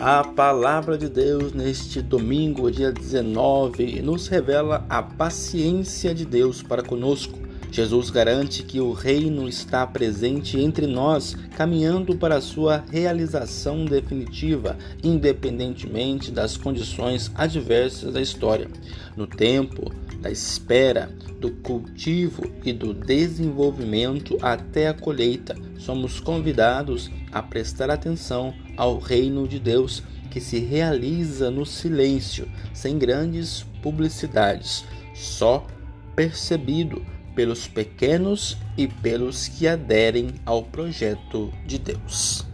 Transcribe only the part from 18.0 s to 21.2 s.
da história. No tempo da espera,